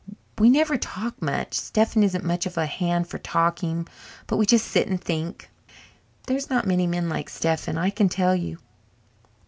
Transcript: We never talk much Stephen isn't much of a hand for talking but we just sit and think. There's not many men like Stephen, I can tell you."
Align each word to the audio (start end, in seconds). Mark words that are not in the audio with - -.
We 0.39 0.49
never 0.49 0.77
talk 0.79 1.21
much 1.21 1.53
Stephen 1.53 2.01
isn't 2.01 2.25
much 2.25 2.47
of 2.47 2.57
a 2.57 2.65
hand 2.65 3.07
for 3.07 3.19
talking 3.19 3.87
but 4.25 4.37
we 4.37 4.47
just 4.47 4.67
sit 4.67 4.87
and 4.87 4.99
think. 4.99 5.51
There's 6.25 6.49
not 6.49 6.65
many 6.65 6.87
men 6.87 7.07
like 7.07 7.29
Stephen, 7.29 7.77
I 7.77 7.91
can 7.91 8.09
tell 8.09 8.35
you." 8.35 8.57